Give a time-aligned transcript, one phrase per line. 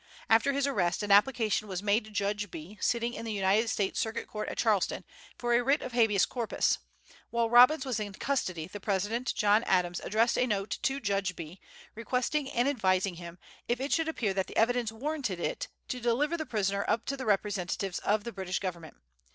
[0.31, 3.99] After his arrest an application was made to Judge Bee, sitting in the United States
[3.99, 5.03] Circuit Court at Charleston,
[5.37, 6.79] for a writ of habeas corpus.
[7.29, 11.61] While Robbins was in custody, the President, John Adams, addressed a note to Judge Bee,
[11.93, 13.37] requesting and advising him,
[13.67, 17.15] if it should appear that the evidence warranted it, to deliver the prisoner up to
[17.15, 18.95] the representatives of the British government.